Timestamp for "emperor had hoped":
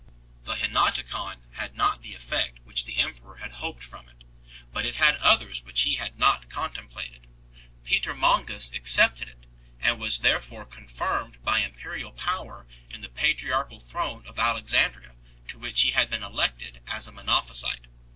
2.97-3.83